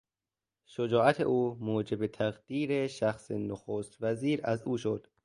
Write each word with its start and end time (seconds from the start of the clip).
شجاعت 0.65 1.21
او 1.21 1.55
موجب 1.59 2.07
تقدیر 2.07 2.87
شخص 2.87 3.31
نخست 3.31 3.97
وزیر 4.01 4.41
از 4.43 4.63
او 4.63 4.77
شد. 4.77 5.07